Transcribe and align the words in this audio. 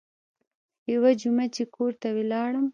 يوه 0.91 1.11
جمعه 1.21 1.45
چې 1.55 1.63
کور 1.75 1.91
ته 2.01 2.07
ولاړم. 2.17 2.65